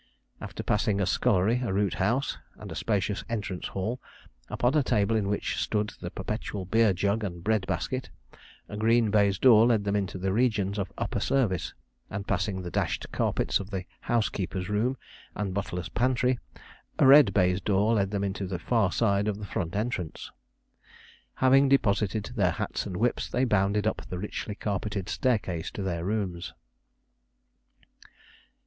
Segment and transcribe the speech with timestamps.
[0.41, 4.01] After passing a scullery, a root house, and a spacious entrance hall,
[4.49, 8.09] upon a table in which stood the perpetual beer jug and bread basket,
[8.67, 11.75] a green baize door let them into the regions of upper service,
[12.09, 14.97] and passing the dashed carpets of the housekeeper's room
[15.35, 16.39] and butler's pantry,
[16.97, 20.31] a red baize door let them into the far side of the front entrance.
[21.35, 26.03] Having deposited their hats and whips, they bounded up the richly carpeted staircase to their
[26.03, 26.55] rooms.